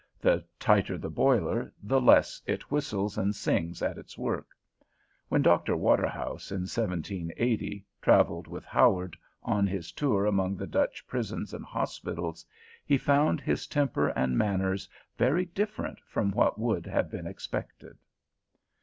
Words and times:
The 0.19 0.43
tighter 0.59 0.97
the 0.97 1.11
boiler, 1.11 1.71
the 1.83 2.01
less 2.01 2.41
it 2.47 2.71
whistles 2.71 3.19
and 3.19 3.35
sings 3.35 3.83
at 3.83 3.99
its 3.99 4.17
work. 4.17 4.47
When 5.29 5.43
Dr. 5.43 5.77
Waterhouse, 5.77 6.51
in 6.51 6.61
1780, 6.61 7.85
travelled 8.01 8.47
with 8.47 8.65
Howard, 8.65 9.15
on 9.43 9.67
his 9.67 9.91
tour 9.91 10.25
among 10.25 10.57
the 10.57 10.65
Dutch 10.65 11.05
prisons 11.05 11.53
and 11.53 11.63
hospitals, 11.63 12.43
he 12.83 12.97
found 12.97 13.41
his 13.41 13.67
temper 13.67 14.07
and 14.07 14.35
manners 14.39 14.89
very 15.19 15.45
different 15.45 15.99
from 16.07 16.31
what 16.31 16.57
would 16.57 16.87
have 16.87 17.11
been 17.11 17.27
expected. 17.27 17.95